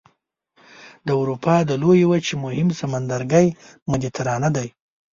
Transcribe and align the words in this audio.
د 1.05 1.09
اروپا 1.19 1.55
د 1.69 1.71
لویې 1.81 2.05
وچې 2.11 2.35
مهم 2.45 2.67
سمندرګی 2.79 3.47
مدیترانه 3.91 4.49
دی. 4.55 4.67